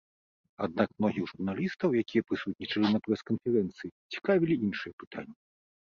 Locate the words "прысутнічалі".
2.31-2.87